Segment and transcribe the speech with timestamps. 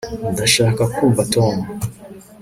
[0.33, 1.55] ndashaka kumva tom